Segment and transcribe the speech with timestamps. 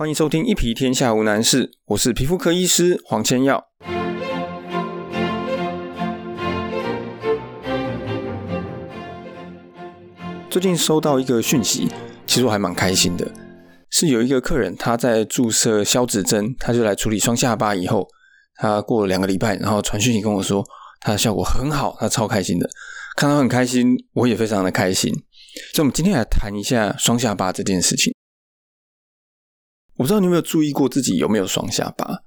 [0.00, 3.62] 欢迎收听《一皮天下无难事》，我是皮肤科医师黄千耀。
[10.48, 11.86] 最近收到一个讯息，
[12.26, 13.30] 其实我还蛮开心的，
[13.90, 18.08] 是有一个客人他在注射消脂针，他就来处理双下巴以后，
[18.54, 20.64] 他过了两个礼拜，然后传讯息跟我说，
[21.00, 22.66] 他的效果很好，他超开心的，
[23.16, 25.12] 看到很开心，我也非常的开心。
[25.74, 28.14] 所以，我们今天来谈一下双下巴这件事情。
[30.00, 32.22] 我不知道你有没有注意过自己有没有双下巴？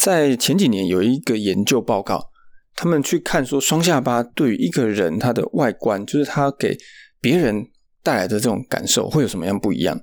[0.00, 2.30] 在前几年有一个研究报告，
[2.74, 6.76] 他们去看说双下巴对于一个人他的外观，就是他给
[7.20, 7.68] 别人
[8.02, 10.00] 带来的这种感受会有什么样不一样？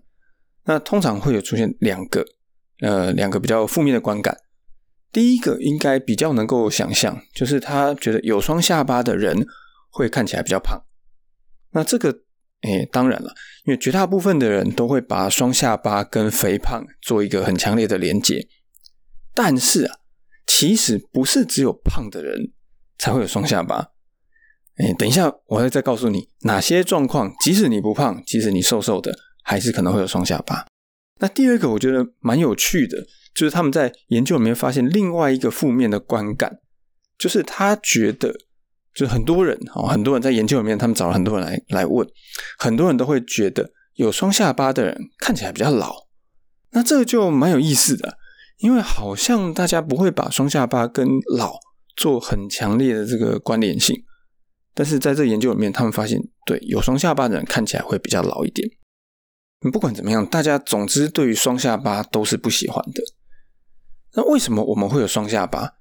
[0.64, 2.24] 那通常会有出现两个，
[2.80, 4.38] 呃，两个比较负面的观感。
[5.12, 9.46] 第一个应该比较能够想象，就是他觉得有双下巴的人
[9.90, 10.82] 会看起来比较胖。
[11.72, 12.22] 那这个。
[12.62, 13.34] 哎，当然了，
[13.66, 18.48] 因为绝大部分的人都会把双下巴跟肥胖做一个很强烈的连结。
[19.34, 19.96] 但是啊，
[20.46, 22.52] 其实不是只有胖的人
[23.00, 23.88] 才会有双下巴。
[24.76, 29.12] 哎，等一下，我会再告诉你哪些状况，即使你不胖，即使你瘦瘦的，
[29.44, 30.68] 还是可能会有双下巴。
[31.20, 32.98] 那第二个，我觉得蛮有趣的，
[33.34, 36.60] 就是他们在研究里面发现另外一个负面的观感，
[37.18, 38.36] 就是他觉得。
[38.94, 42.08] 就很多人哦，很多人在研究里面，他们找了很多人来来问，
[42.58, 46.08] 很多人都会觉得有双下巴的人看起来比较老。
[46.72, 48.18] 那这个就蛮有意思的，
[48.60, 51.60] 因为好像大家不会把双下巴跟老
[51.96, 54.04] 做很强烈的这个关联性，
[54.74, 58.70] 但是在这研究里面，他们发现，对有双下巴的人看起来会比较老一点。
[59.72, 63.04] 不管怎么样，大家总之对于双下巴都是不喜欢的。
[64.16, 65.76] 那为什么我们会有双下巴？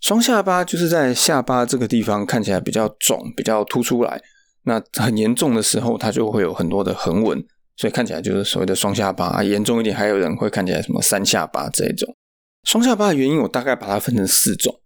[0.00, 4.22] 双下巴就是在下巴这个地方看起来比较肿、比较凸出来，
[4.64, 7.44] 那很严重的时候，它就会有很多的横纹，
[7.76, 9.42] 所以看起来就是所谓的双下巴。
[9.42, 12.14] 严重一点，还有人会看起来什么三下巴这一种。
[12.64, 14.80] 双下巴的原因，我大概把它分成四种：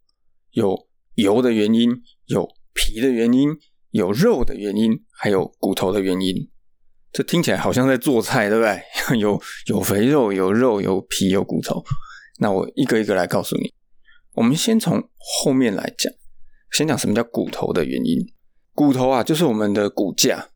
[0.52, 0.76] 有
[1.16, 1.90] 油的原因，
[2.26, 3.50] 有皮的原因，
[3.90, 6.48] 有肉的原因，还有骨头的原因。
[7.12, 8.80] 这听起来好像在做菜，对不对？
[9.18, 11.82] 有有肥肉，有肉，有皮，有骨头。
[12.38, 13.72] 那我一个一个来告诉你。
[14.34, 16.12] 我们先从后面来讲，
[16.72, 18.18] 先讲什么叫骨头的原因。
[18.74, 20.48] 骨头啊，就是我们的骨架。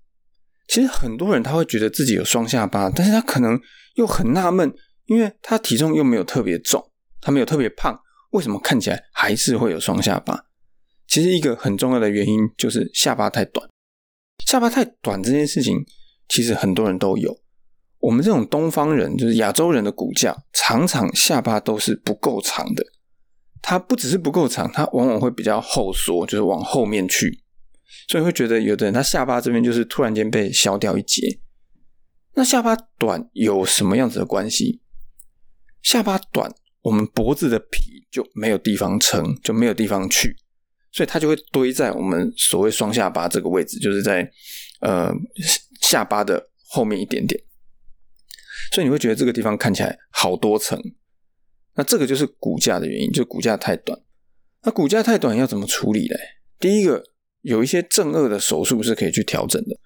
[0.68, 3.60] 其实很多人他会觉得自己有双下巴，但是他可能
[3.96, 4.72] 又很纳闷，
[5.06, 6.90] 因为他体重又没有特别重，
[7.20, 10.46] 他没有特别胖，为什么看起来还是会有双下巴？
[11.06, 13.68] 其实一个很重要的原因就是下巴太短。
[14.46, 15.84] 下巴太短这件事情，
[16.28, 17.36] 其实很多人都有。
[17.98, 22.84] 我们这种东方人，就是亚洲人的骨架，常常下巴都是不够长的。
[23.66, 27.42] 它不只是不够长，它往往会比较后缩，就是往后面去，
[28.08, 31.40] 所以会觉得有的人他下巴这边就是突然间被削掉一截。
[32.34, 34.82] 那下巴短有什么样子的关系？
[35.82, 40.36] 下巴短，我们脖子的皮就没有地方撑，就没有地方去，
[40.92, 44.30] 所以它就会堆在我们所谓双下巴这个位置，就是在
[44.80, 45.10] 呃
[45.80, 47.42] 下巴的后面一点点，
[48.74, 50.78] 所以你会觉得这个地方看起来好多层。
[51.76, 53.98] 那这个就是骨架的原因，就骨架太短。
[54.62, 56.16] 那骨架太短要怎么处理嘞？
[56.58, 57.02] 第一个，
[57.42, 59.76] 有一些正颚的手术是可以去调整的。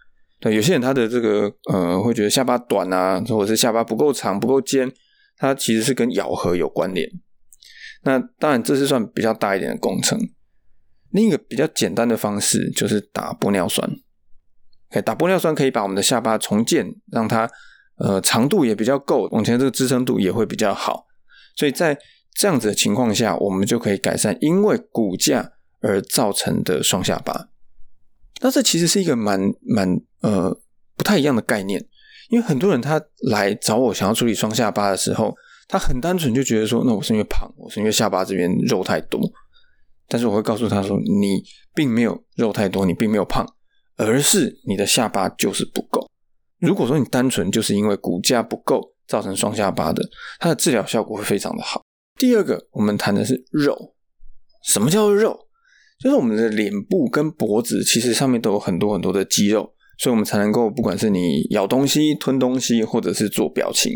[0.40, 4.92] 对，有些人他的这个呃，会觉得下巴短啊，或者是下巴不够长、不够尖，
[5.36, 7.10] 它其实是跟咬合有关联。
[8.04, 10.16] 那当然这是算比较大一点的工程。
[11.10, 13.90] 另一个比较简单的方式就是打玻尿酸。
[14.90, 17.50] 可以打玻尿酸可以把我们的下巴重建，让它
[17.96, 21.07] 呃长度也比较够，往前这个支撑度也会比较好。
[21.58, 21.98] 所以在
[22.34, 27.48] 这样子的情况下，我们就可以改善因为骨架而造成的双下巴。
[28.40, 30.56] 那这其实是一个蛮蛮呃
[30.96, 31.84] 不太一样的概念，
[32.30, 35.34] 因为很多人他来找我想要处理双下巴的时候，
[35.66, 39.20] 他很单纯就觉得说，那我是因为胖，我是因为下巴这边肉太多。
[40.06, 41.42] 但是我会告诉他说，你
[41.74, 43.44] 并没有肉太多，你并没有胖，
[43.96, 46.08] 而是你的下巴就是不够。
[46.60, 48.94] 如果说你单纯就是因为骨架不够。
[49.08, 50.02] 造成双下巴的，
[50.38, 51.82] 它的治疗效果会非常的好。
[52.16, 53.94] 第二个，我们谈的是肉。
[54.64, 55.46] 什么叫做肉？
[56.00, 63.92] 就是我们的脸部跟脖子，其实上面都有很多很多的肌肉，所以我们才能够，不管是你咬东西、吞东西，或者是做表情，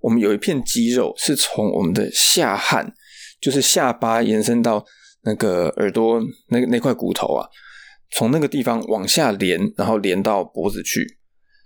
[0.00, 2.92] 我们有一片肌肉是从我们的下颌，
[3.40, 4.84] 就是下巴延伸到
[5.24, 6.20] 那个耳朵
[6.50, 7.48] 那那块骨头啊，
[8.12, 11.18] 从那个地方往下连，然后连到脖子去。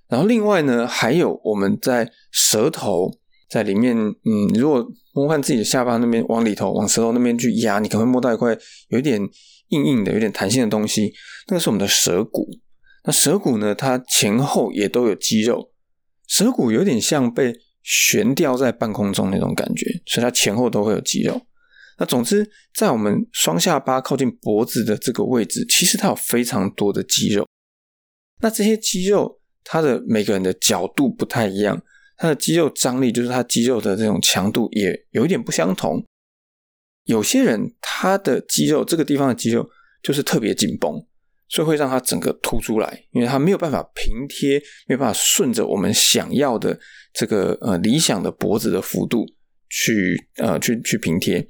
[0.08, 3.10] 然后另外呢，还有我们在舌头
[3.48, 8.56] 在里面，嗯，如果摸看自己的下巴那边往里头往舌头那边去压，你可能会摸到一块
[8.88, 9.20] 有点
[9.68, 11.12] 硬硬的、有点弹性的东西，
[11.48, 12.48] 那个是我们的舌骨。
[13.04, 15.70] 那舌骨呢，它前后也都有肌肉，
[16.26, 21.40] 舌骨有点像被悬吊在半空中那种感觉，所以它前后都会有肌肉。
[21.98, 27.46] 那总之，在我们双下巴靠近脖子的这个位置，其实它有非常多的肌肉。
[28.40, 29.37] 那这些肌肉，
[29.70, 31.78] 他的每个人的角度不太一样，
[32.16, 36.02] 他的肌肉张力，就是他肌肉的这种强度也有一点不相同。
[37.04, 39.68] 有些人他的肌肉这个地方的肌肉
[40.02, 40.94] 就是特别紧绷，
[41.50, 46.78] 所以会让它整个凸出来，因为它没有办法平贴，没有办法顺着我们想要的
[47.12, 49.26] 这个呃理想的脖子的幅度
[49.68, 51.46] 去呃去去平贴，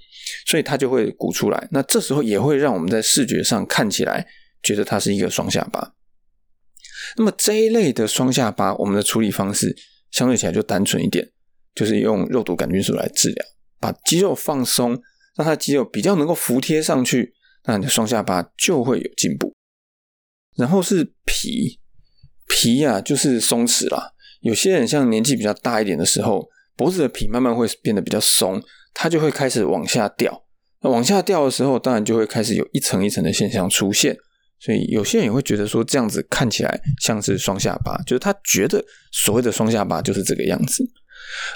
[0.46, 1.68] 所以它就会鼓出来。
[1.70, 4.26] 那这时候也会让我们在视觉上看起来
[4.62, 5.94] 觉得它是一个双下巴。
[7.16, 9.74] 那么这一类的双下巴，我们的处理方式
[10.10, 11.28] 相对起来就单纯一点，
[11.74, 13.44] 就是用肉毒杆菌素来治疗，
[13.80, 14.90] 把肌肉放松，
[15.36, 17.32] 让它肌肉比较能够服贴上去，
[17.64, 19.54] 那你的双下巴就会有进步。
[20.56, 21.78] 然后是皮，
[22.48, 24.12] 皮呀就是松弛啦。
[24.40, 28.62] 有些人像年纪比较大一点的时候，脖子的皮慢慢会变得比较松，
[28.94, 30.44] 它就会开始往下掉。
[30.80, 34.16] 那往下掉的时候，当然就会开始有一层一层的现象出现。
[34.60, 40.84] 所以有些人也会觉得说，这样子看起来像是双下巴，就是他觉得所谓的双下巴就是这个样子。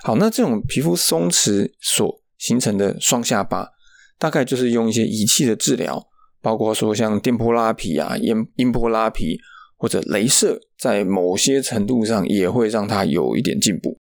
[0.03, 3.69] 好，那这种皮肤松弛所形成的双下巴，
[4.19, 6.01] 大概就是用一些仪器的治疗，
[6.41, 9.37] 包括说像电波拉皮啊、音音波拉皮
[9.77, 13.99] 或者镭射，在某些程度上也会让它有一点进步。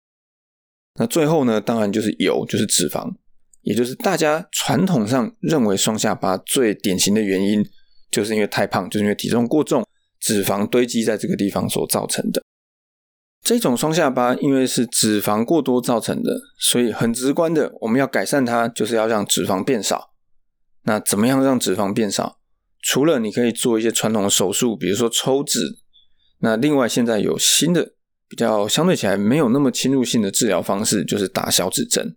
[0.99, 3.11] 那最后呢，当然就是油，就是脂肪，
[3.61, 7.65] 也就是大家传统上认为双下巴最典型的原因。
[8.11, 9.83] 就是因为太胖，就是因为体重过重，
[10.19, 12.43] 脂肪堆积在这个地方所造成的。
[13.43, 20.11] 这种双下巴因为是脂肪过多造成的，所以很直观的，我们要改善它，就是要让脂肪变少。
[20.83, 22.37] 那怎么样让脂肪变少？
[22.83, 25.59] 除了你可以做一些传统的手术，比如说抽脂，
[26.39, 27.93] 那另外现在有新的
[28.27, 32.15] 比较相对起来没有那么侵入性的治疗方式，就是打小指针。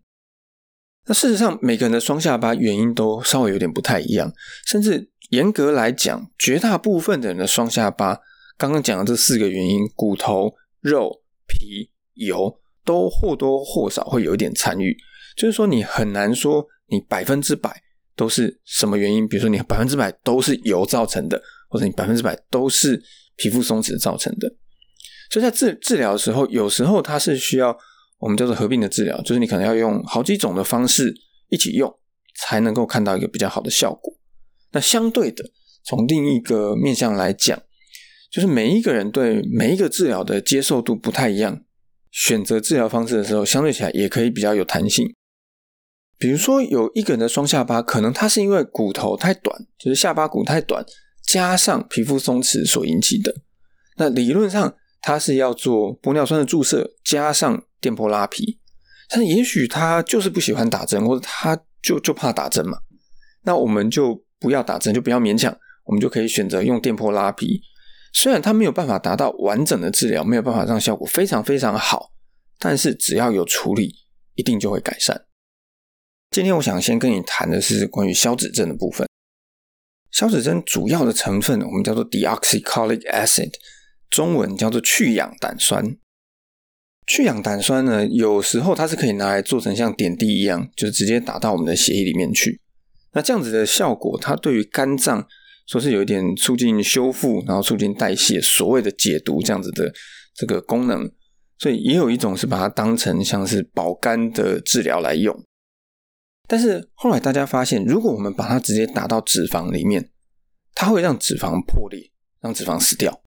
[1.07, 4.31] 那事实上，每个人的双下巴原因都稍微有点不太一样，
[4.67, 5.11] 甚至。
[5.31, 8.21] 严格来讲，绝大部分的人的双下巴，
[8.57, 14.97] 刚刚讲的这四个原因——骨头、肉、皮、油，都或多或少会有一点参与。
[15.37, 17.83] 就是说，你很难说你百分之百
[18.15, 23.03] 都是什么原因，比如说你百分之百都是油造成的，或者你百分之百都是
[23.37, 24.55] 皮肤松弛造成的。
[25.31, 27.77] 所以在治治疗的时候，有时候它是需要
[28.19, 31.13] 我们叫做合并的治疗，就是你可能要用好几种的方式
[31.49, 31.93] 一起用，
[32.37, 34.15] 才能够看到一个比较好的效果。
[34.75, 35.45] 那相对的，
[35.85, 37.57] 从另一个面向来讲，
[38.31, 41.63] 就是每一个人对每一个治疗的接受度不太一样，
[42.11, 45.15] 选择治疗方式的时候，相对起来也可以比较有弹性。
[46.19, 50.85] 比如说，有一个人的双下巴，可能他是因为骨头太短，就是下巴骨太短，
[51.25, 53.33] 加上皮肤松弛所引起的。
[53.97, 58.59] 那理论上，他是要做玻尿酸的注射，加上电波拉皮。
[59.09, 62.79] 但也许他就是不喜欢打针，或者他就就怕打针嘛。
[63.45, 64.25] 那我们就。
[64.39, 67.61] 不要打针，就不要勉强，我们就可以选择用电波拉皮。
[68.13, 72.13] 虽然它没有办法达到完整的治疗，没有办法让效果非常非常好，
[72.59, 73.95] 但是只要有处理，
[74.35, 75.25] 一定就会改善。
[76.31, 79.09] 今天我想先跟你谈的是关于消脂针的部分。
[80.11, 83.53] 消脂针主要的成分我们叫做 deoxycholic acid，
[84.11, 85.97] 中文叫做去氧胆酸。
[87.07, 92.61] 去氧胆酸呢，有时候它是可以拿来做成像点滴一样，就是直接打到我们的血液里面去。
[93.15, 95.25] 那这样子的效果，它对于肝脏
[95.69, 99.93] 说是有一点促进修复，然后促进代谢，所谓的解毒这样子的
[100.35, 101.09] 这个功能，
[101.59, 105.45] 所以也有一种是把它当成像是保肝的治疗来用。
[106.49, 110.11] 但是后来大家发现，如果我们把它直接打到脂肪里面，
[110.75, 113.23] 它会让脂肪破裂，让脂肪死掉。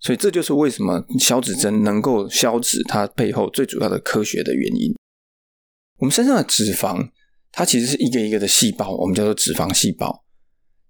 [0.00, 4.94] 所以这就是为什么消脂针能够消脂，它背后最主要的科学的原因。
[5.98, 7.08] 我们身上的脂肪。
[7.50, 10.24] 它其实是一个一个的细胞，我们叫做脂肪细胞。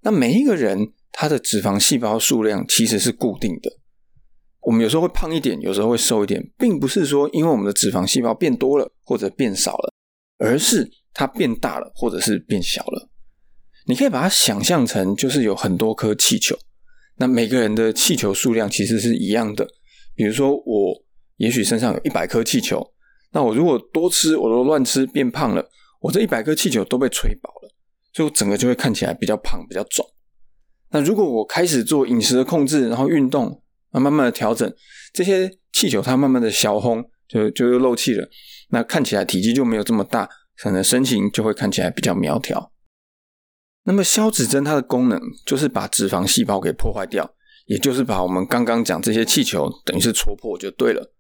[0.03, 3.71] 那每一个人他的脂肪细胞数量其实是固定的。
[4.61, 9.93] 我们有时候会胖一点，有时候会瘦一点，并不是说因为我们的脂肪细胞变多了或者变少了，
[10.39, 13.09] 而是它变大了或者是变小了。
[13.87, 16.55] 你可以把它想象成就是有很多颗气球，
[17.17, 19.67] 那每个人的气球数量其实是一样的。
[20.15, 21.03] 比如说我
[21.37, 22.87] 也许身上有一百颗气球，
[23.33, 25.67] 那我如果多吃，我都乱吃变胖了。
[26.01, 27.75] 我这一百颗气球都被吹饱了，
[28.13, 30.05] 所以我整个就会看起来比较胖、比较肿。
[30.91, 33.63] 那如果我开始做饮食的控制，然后运动，
[33.93, 34.73] 那，慢慢的调整，
[35.13, 38.29] 这些气球它慢慢的消烘，就就又漏气了。
[38.71, 42.73] 那看起来体积就没有这么大，可能身形就会看起来比较苗条。
[43.85, 47.35] 那么消脂针它的功能就是把脂肪细胞给破坏掉，
[47.67, 51.15] 也就是把我们刚刚讲这些气球等于是戳破就对了。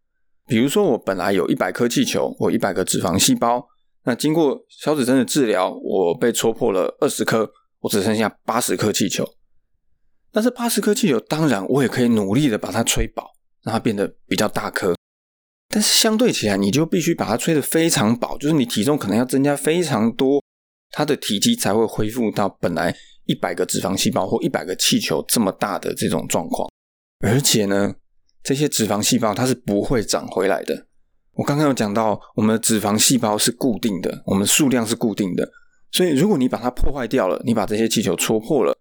[0.47, 3.67] 比如说，我本来有一百颗气球，我一百个脂肪细胞，
[4.09, 7.47] 那经过消脂针的治疗，我被戳破了二十颗，
[7.81, 9.23] 我只剩下八十颗气球。
[10.33, 13.31] 但是八十颗气球，当然我也可以努力的把它吹饱，
[13.65, 14.97] 让它变得比较大颗。
[15.69, 20.43] 但是相对起来，你就必须把它吹得非常饱，就是你体重可能要增加非常多，
[20.91, 22.97] 它的体积才会恢复到本来
[23.27, 26.67] 一百个脂肪细胞或一百个气球这么大的这种状况。
[27.21, 27.95] 而且呢，
[28.43, 30.87] 这些脂肪细胞它是不会长回来的。
[31.38, 35.49] 我刚刚有讲到，我们的脂肪细胞是固定的，我们数量是固定的，
[35.92, 38.76] 所以如果你把它破坏掉了，你把这些气球戳破了。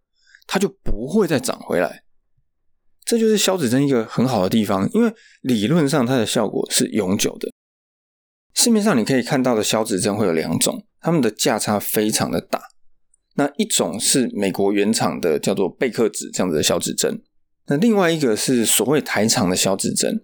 [0.50, 2.04] 它就不会再长回来，
[3.04, 7.52] 这就是消脂针一个很好的地方，因为理论上它的效果是永久的。
[8.54, 12.62] 市面上你可以看到的消脂针会有两种，它们的价差非常的大。
[13.36, 17.22] 那一种是美国原厂的，叫做贝克脂这样子的消脂针，
[17.68, 20.24] 那另外一个是所谓台厂的消脂针，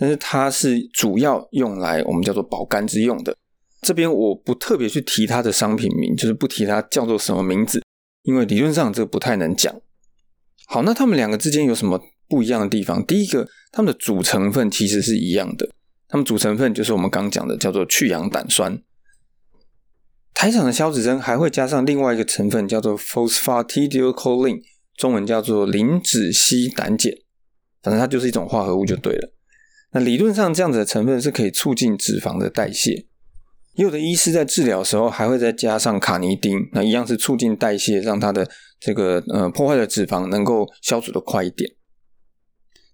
[0.00, 3.36] 但是它是主要用来我们叫做保肝之用的。
[3.82, 7.82] 这边我不特别去提它的商品名，就是不提它叫做什么名字。
[8.22, 9.74] 因为理论上这个不太能讲。
[10.66, 13.04] 好，那他们两个之间有什么不一样的地方？
[13.04, 15.68] 第一个，它们的主成分其实是一样的，
[16.08, 18.82] 它们主成分就是我们刚讲的叫做去氧胆酸。
[20.32, 24.62] 台厂的消脂针还会加上另外一个成分叫做 phosphatidylcholine，
[24.96, 27.12] 中文叫做磷脂烯胆碱，
[27.82, 29.32] 反正它就是一种化合物就对了。
[29.92, 33.06] 那理论上这样子的成分是可以促进脂肪的代谢。
[33.74, 41.70] 也有的医师在治疗的时候还会再加上卡尼丁，那一样是促进代谢，让它的这个呃破坏的脂肪能够消除的快一点。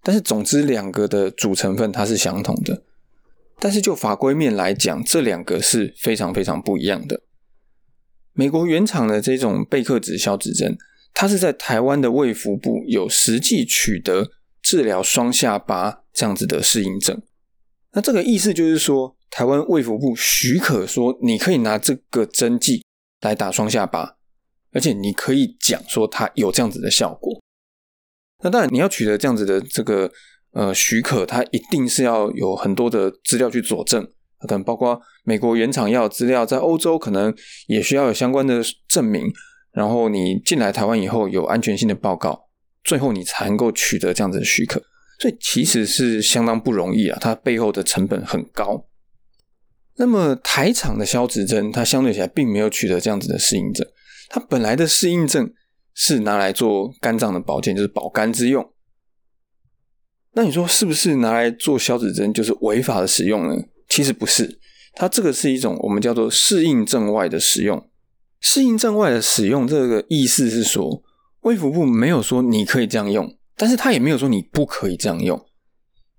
[0.03, 2.83] 但是总之两个的主成分它是相同的，
[3.59, 7.21] 但是就法规面来讲，这两个是非常非常不一样的。
[8.33, 10.77] 美国原厂的这种贝克脂消脂针，
[11.13, 14.29] 它是在台湾的卫福部有实际取得
[14.67, 17.21] 治疗双下巴这样子的适应症。
[17.93, 19.15] 那这个意思就是说。
[19.29, 22.83] 台湾卫福部许可说，你可以拿这个针剂
[23.21, 24.15] 来打双下巴，
[24.71, 27.39] 而且你可以讲说它有这样子的效果。
[28.41, 30.09] 那当然，你要取得这样子的这个
[30.53, 34.01] 呃许可，它一定是要有很多的资料去佐证，
[34.39, 37.35] 可能包括美国原厂药资料，在欧洲可能
[37.67, 39.31] 也需要有相关的证明。
[39.73, 42.46] 然后你进来台湾以后有安全性的报告，
[42.83, 44.81] 最后你才能够取得这样子的许可。
[45.19, 48.85] 所以其实是相当不容易啊，它背后的成本很高。
[49.95, 53.87] 那么台厂的消脂针，它相对起来并没有取得这样子的适应症。
[54.29, 55.51] 它本来的适应症
[55.95, 58.71] 是拿来做肝脏的保健，就是保肝之用。
[60.33, 63.55] 那你说是不是拿来做消脂针就是违法的使用呢？
[63.89, 64.59] 其实不是，
[64.93, 67.89] 它这个是一种我们叫做适应症外的使用。
[68.39, 71.01] 适应症外的使用这个意思是说，
[71.47, 75.43] 卫福部没有说你可以这样用，但是他也没有说你不可以这样用，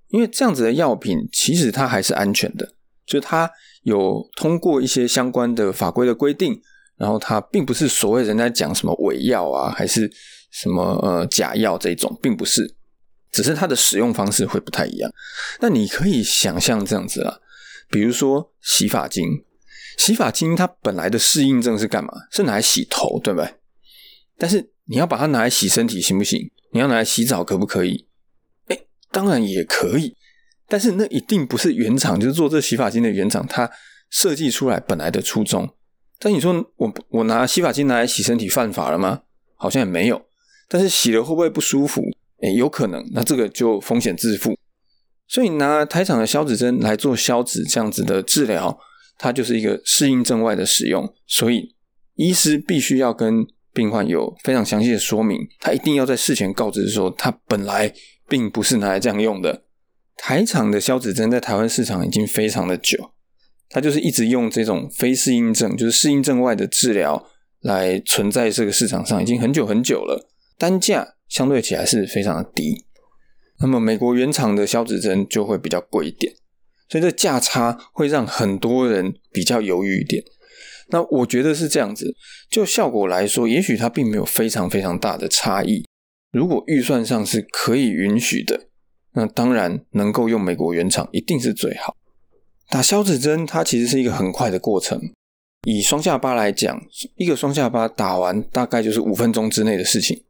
[0.09, 2.75] 因为这样子的药品其实它还是安全的。
[3.07, 3.51] 就是它
[3.85, 6.61] 有通过一些相关的法规的规定，
[6.99, 10.11] 然后它并不是所谓人家讲什么伪药啊，还是
[10.51, 12.75] 什么呃假药这种，并不是，
[13.33, 15.11] 只是它的使用方式会不太一样。
[15.61, 17.39] 那你可以想象这样子啊，
[17.89, 19.25] 比如说洗发精，
[19.97, 22.13] 洗发精它本来的适应症是干嘛？
[22.31, 23.55] 是拿来洗头，对不对？
[24.37, 26.51] 但是你要把它拿来洗身体行不行？
[26.73, 28.07] 你要拿来洗澡可不可以？
[28.67, 28.79] 哎，
[29.11, 30.17] 当然也可以。
[30.67, 33.71] 但是那一定不是原厂，就是做这洗发精的原厂，它
[34.11, 35.69] 设计出来本来的初衷。
[36.19, 39.23] 但你说我我拿洗发精拿来洗身体犯法了吗？
[39.57, 40.21] 好像也没有。
[40.69, 42.03] 但是洗了会不会不舒服？
[42.43, 43.03] 诶，有可能。
[43.13, 44.59] 那这个就风险自负。
[45.27, 48.79] 所以拿台厂的消脂针来做消脂这样子的治疗，
[49.19, 51.13] 它就是一个适应症外的使用。
[51.27, 51.75] 所以
[52.15, 53.47] 医师必须要跟
[53.79, 57.95] 病患有非常详细的说明，他一定要在事前告知说，他本来
[58.29, 59.63] 并不是拿来这样用的。
[60.17, 63.13] 台厂的消脂针在台湾市场已经非常的久，
[63.71, 67.25] 它就是一直用这种非适应症，就是适应症外的治疗
[67.61, 70.29] 来存在这个市场上，已经很久很久了。
[70.59, 72.85] 单价相对起来是非常的低，
[73.61, 76.35] 那么美国原厂的消脂针就会比较贵一点，
[76.89, 80.25] 所以这价差会让很多人比较犹豫一点。
[80.91, 82.15] 那我觉得是这样子，
[82.51, 85.85] 就效果来说，也许它并没有非常非常大的差异。
[86.33, 88.69] 如果预算上是可以允许的。
[89.13, 91.97] 那当然能够用美国原厂一定是最好。
[92.69, 95.01] 打消脂针它其实是一个很快的过程，
[95.67, 96.81] 以双下巴来讲，
[97.17, 100.25] 一个双下巴打完大概就是五分钟之内的事情。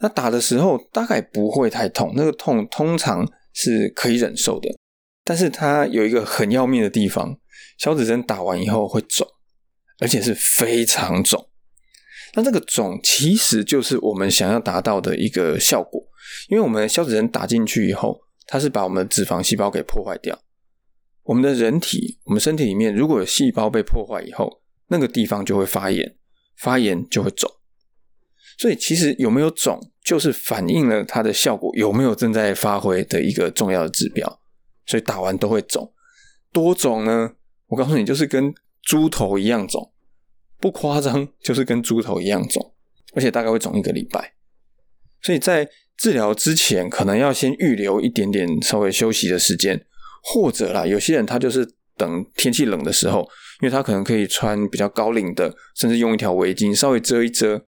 [0.00, 4.68] 那打的时候大概不会太痛，那个痛通常是可以忍受的。
[5.24, 7.38] 但是它有一个很要命的地方，
[7.78, 9.26] 消脂针打完以后会肿，
[9.98, 11.48] 而且是非常肿。
[12.34, 16.02] 那这个肿其实就是我们想要达到的一个效果。
[16.48, 20.38] 因为我们消脂针打进去以后，它是把我们的脂肪细胞给破坏掉，
[21.22, 26.16] 我们的人体，我们身体里面如果有细胞被破坏以后，那个地方就会发炎，
[26.58, 27.50] 发炎就会肿。
[28.58, 34.40] 所以其实有没有肿，就是反映了它的效果有没有正在发挥的一个重要的指标。
[34.86, 35.92] 所以打完都会肿，
[36.52, 37.32] 多肿呢？
[37.68, 38.52] 我告诉你，就是跟
[38.84, 39.92] 猪头一样肿，
[40.60, 42.74] 不夸张，就是跟猪头一样肿，
[43.14, 44.34] 而且大概会肿一个礼拜。
[45.22, 49.86] 所以在治疗之前，可能要先预留一点点稍微休息的时间，
[50.22, 53.20] 或者啦，有些人他就是等天气冷的时候，
[53.62, 57.64] 因为他可能可以穿比较高领的，甚至用一条围巾稍微遮一遮。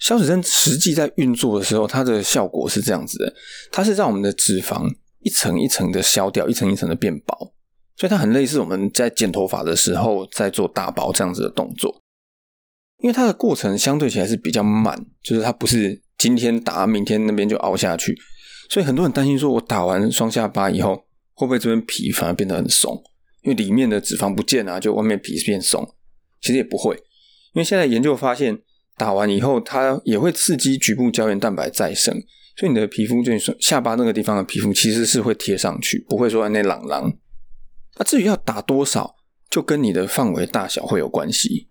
[0.00, 3.32] 消脂针实际在运作的时候，它的效果是这样子的，
[3.70, 7.53] 它是让我们的脂肪一层一层的消掉，一层一层的变薄，
[7.96, 12.02] 所以它很类似我们在剪头发的时候在做打薄这样子的动作。
[12.98, 18.16] 因为它的过程相对起来是比较慢，就是它不是今天打，明天那边就凹下去，
[18.70, 20.96] 所以很多人担心说，我打完双下巴以后，
[21.34, 23.02] 会不会这边皮反而变得很松？
[23.42, 25.86] 因为里面的脂肪不见啊，就外面皮变松。
[26.40, 26.94] 其实也不会，
[27.54, 28.60] 因为现在研究发现。
[28.96, 32.14] 打完以后，它也会刺激局部胶原蛋白再生，
[32.56, 37.12] 所以你的皮肤就是下巴那个地方的皮肤其实是会贴上去，不会说那朗朗。
[37.98, 39.14] 那至于要打多少，
[39.50, 41.68] 就跟你的范围大小会有关系。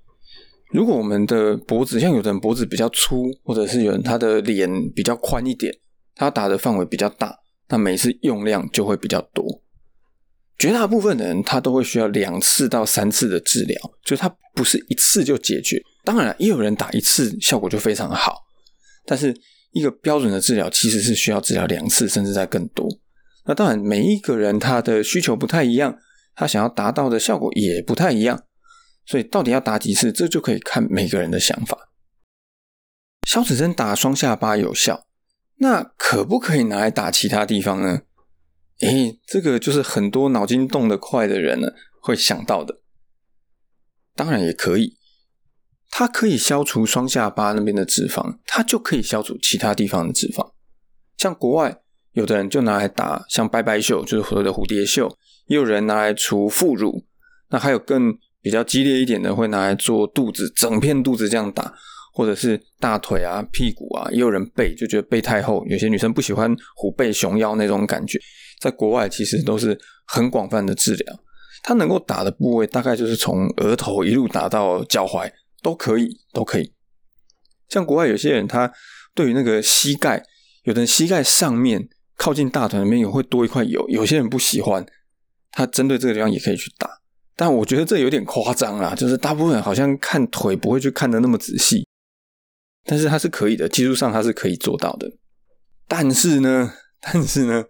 [0.71, 5.71] 如果我们的脖子像有的人脖子比较粗，或者是有人他的脸比较宽一点，
[6.15, 7.37] 他打的范围比较大，
[7.69, 9.61] 那每次用量就会比较多。
[10.57, 15.81] 绝大部分的人他都会需要两次到三次的治疗，就他不是一次就解决。
[16.05, 18.43] 当然，也有人打一次效果就非常好，
[19.05, 19.35] 但是
[19.71, 22.87] 一个标准的治疗其实是需要治疗两次，甚至在更多。
[23.45, 25.97] 那当然，每一个人他的需求不太一样，
[26.35, 28.43] 他想要达到的效果也不太一样，
[29.05, 31.89] 所以到底要打几次，这就可以看每个人的想法。
[33.27, 35.07] 消脂针打双下巴有效，
[35.57, 38.01] 那可不可以拿来打其他地方呢？
[38.81, 41.69] 诶，这个就是很多脑筋动得快的人呢
[42.01, 42.81] 会想到的。
[44.15, 44.97] 当然也可以。
[45.95, 50.51] 它可以消除双下巴那边的脂肪，它就可以消除其他地方的脂肪。
[51.17, 55.07] 像国外有的人就拿来打像拜拜袖，就是所谓的蝴蝶袖，
[55.47, 57.05] 也有人拿来除副乳。
[57.49, 61.73] 那还有更比较激烈一点的，会拿来做肚子，整片肚子这样打，
[62.13, 68.19] 或者是大腿啊、屁股啊，也有人背，就觉得背太厚，有些女生不喜欢虎背熊腰那种感觉。
[68.59, 69.77] 在国外其实都是
[70.07, 71.19] 很广泛的治疗，
[71.61, 75.31] 它能够打的部位大概就是从额头一路打到脚踝。
[75.63, 76.73] 都可以，都可以。
[77.69, 78.69] 像国外有些人，他
[79.15, 80.21] 对于那个膝盖，
[80.63, 84.85] 有的膝盖上面靠近大腿那边有会多一块油，有些人不喜欢，
[85.53, 86.89] 他针对这个地方也可以去打。
[87.37, 91.87] 但我觉得这有点夸张啦，就是大部分好像看腿不会去看的那么仔细，
[92.83, 95.09] 但是它是可以的，技术上它是可以做到的。
[95.87, 97.63] 但是呢， 但是呢，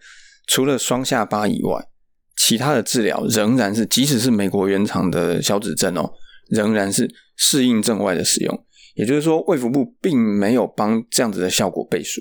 [0.48, 1.88] 除了双下巴以外，
[2.36, 6.12] 其他的治疗仍然是，即使是美国原厂的小指针哦。
[6.50, 8.66] 仍然是适应症外的使用，
[8.96, 12.20] 也就是说，胃腹部并没有帮这样子的效果背书，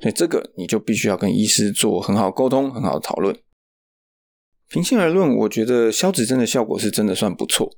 [0.00, 3.36] 所以这个你就必须要跟医师做很好沟通、很好的讨论。
[4.72, 7.70] 平心而论，我觉得消脂针的效果是真的算不错，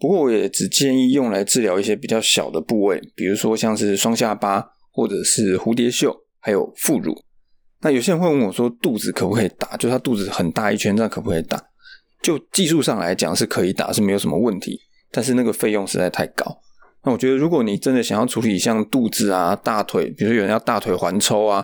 [0.00, 7.16] 不过我也只建议用来治疗一些比较小的部位，比如说像是双下巴或者是蝴蝶袖，还有副乳。
[7.80, 9.76] 那有些人会问我说，肚子可不可以打？
[9.76, 11.62] 就他肚子很大一圈，这样可不可以打？
[12.20, 14.80] 就技术上来讲是可以打，是没有什么问题。
[15.12, 16.44] 但是那个费用实在太高，
[17.04, 21.62] 那我觉得如果你真的想要处理像肚子啊、大腿，比如有人要大腿环抽啊，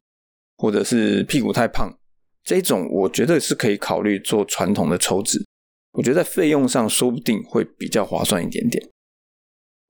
[0.56, 1.92] 或者是屁股太胖
[2.48, 5.44] 这种，我觉得是可以考虑做传统的抽脂。
[5.92, 8.82] 我觉得在费用上说不定会比较划算一点点。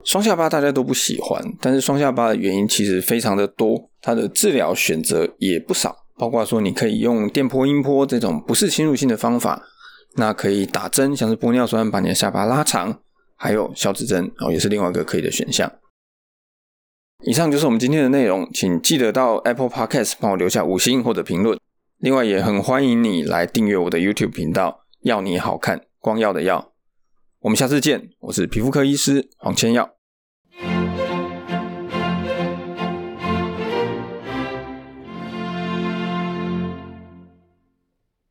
[0.05, 9.63] 双下巴大家都不喜欢，但是双下巴的原因其实非常的多，它的治疗选择也不少，包括说你可以用电波、音波这种不是侵入性的方法，
[10.17, 12.99] 那可以打针，像是玻尿酸把你的下巴拉长。
[13.41, 15.73] 还有消脂针，然后也是另外一个可以的选项。
[17.25, 21.57] 以上就是我们今天的内容，请记得到 Apple Podcast 帮我留下五星或者评论。
[21.99, 26.73] 另外，也很欢迎你来订阅我的 YouTube 频道，要你好看光耀的耀。
[27.41, 29.98] 我们下次见，我是皮肤科医师黄千耀。